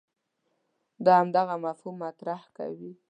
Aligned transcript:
دا 1.05 1.13
همدغه 1.21 1.55
مفهوم 1.65 1.95
مطرح 2.05 2.41
کوي. 2.57 2.93